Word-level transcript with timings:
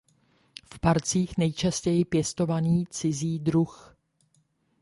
V 0.73 0.79
parcích 0.79 1.37
nejčastěji 1.37 2.05
pěstovaný 2.05 2.85
cizí 2.89 3.39
druh. 3.39 3.95